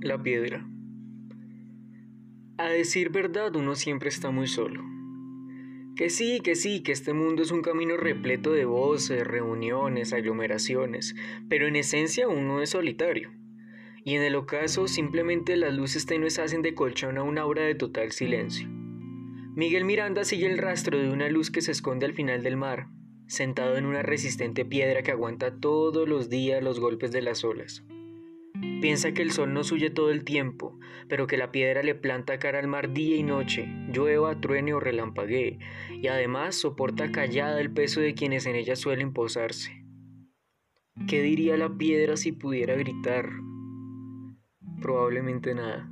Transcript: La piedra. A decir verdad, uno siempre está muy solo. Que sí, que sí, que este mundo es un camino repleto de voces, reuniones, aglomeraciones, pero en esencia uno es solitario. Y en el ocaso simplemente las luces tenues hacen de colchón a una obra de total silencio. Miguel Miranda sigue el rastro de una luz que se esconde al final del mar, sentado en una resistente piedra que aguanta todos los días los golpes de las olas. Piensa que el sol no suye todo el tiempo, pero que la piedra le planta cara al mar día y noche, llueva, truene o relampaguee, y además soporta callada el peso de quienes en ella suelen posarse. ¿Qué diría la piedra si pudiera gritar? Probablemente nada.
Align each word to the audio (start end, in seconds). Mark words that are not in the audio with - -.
La 0.00 0.22
piedra. 0.22 0.64
A 2.56 2.68
decir 2.68 3.10
verdad, 3.10 3.56
uno 3.56 3.74
siempre 3.74 4.10
está 4.10 4.30
muy 4.30 4.46
solo. 4.46 4.84
Que 5.96 6.08
sí, 6.08 6.38
que 6.40 6.54
sí, 6.54 6.84
que 6.84 6.92
este 6.92 7.14
mundo 7.14 7.42
es 7.42 7.50
un 7.50 7.62
camino 7.62 7.96
repleto 7.96 8.52
de 8.52 8.64
voces, 8.64 9.26
reuniones, 9.26 10.12
aglomeraciones, 10.12 11.16
pero 11.48 11.66
en 11.66 11.74
esencia 11.74 12.28
uno 12.28 12.62
es 12.62 12.70
solitario. 12.70 13.32
Y 14.04 14.14
en 14.14 14.22
el 14.22 14.36
ocaso 14.36 14.86
simplemente 14.86 15.56
las 15.56 15.74
luces 15.74 16.06
tenues 16.06 16.38
hacen 16.38 16.62
de 16.62 16.76
colchón 16.76 17.18
a 17.18 17.24
una 17.24 17.44
obra 17.44 17.64
de 17.64 17.74
total 17.74 18.12
silencio. 18.12 18.68
Miguel 19.56 19.84
Miranda 19.84 20.22
sigue 20.22 20.46
el 20.46 20.58
rastro 20.58 20.96
de 20.96 21.10
una 21.10 21.28
luz 21.28 21.50
que 21.50 21.60
se 21.60 21.72
esconde 21.72 22.06
al 22.06 22.14
final 22.14 22.44
del 22.44 22.56
mar, 22.56 22.86
sentado 23.26 23.76
en 23.76 23.84
una 23.84 24.02
resistente 24.02 24.64
piedra 24.64 25.02
que 25.02 25.10
aguanta 25.10 25.58
todos 25.58 26.08
los 26.08 26.30
días 26.30 26.62
los 26.62 26.78
golpes 26.78 27.10
de 27.10 27.22
las 27.22 27.42
olas. 27.42 27.84
Piensa 28.80 29.12
que 29.12 29.22
el 29.22 29.32
sol 29.32 29.52
no 29.52 29.64
suye 29.64 29.90
todo 29.90 30.10
el 30.10 30.24
tiempo, 30.24 30.78
pero 31.08 31.26
que 31.26 31.36
la 31.36 31.50
piedra 31.50 31.82
le 31.82 31.94
planta 31.94 32.38
cara 32.38 32.58
al 32.58 32.68
mar 32.68 32.92
día 32.92 33.16
y 33.16 33.22
noche, 33.22 33.66
llueva, 33.92 34.40
truene 34.40 34.74
o 34.74 34.80
relampaguee, 34.80 35.58
y 35.90 36.06
además 36.06 36.54
soporta 36.54 37.10
callada 37.10 37.60
el 37.60 37.72
peso 37.72 38.00
de 38.00 38.14
quienes 38.14 38.46
en 38.46 38.54
ella 38.54 38.76
suelen 38.76 39.12
posarse. 39.12 39.84
¿Qué 41.08 41.22
diría 41.22 41.56
la 41.56 41.76
piedra 41.76 42.16
si 42.16 42.32
pudiera 42.32 42.74
gritar? 42.74 43.28
Probablemente 44.80 45.54
nada. 45.54 45.90